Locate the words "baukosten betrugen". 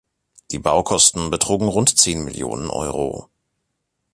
0.57-1.67